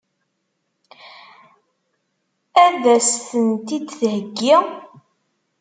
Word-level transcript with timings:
Ad 2.63 2.83
as-tent-id-theggi? 2.95 4.55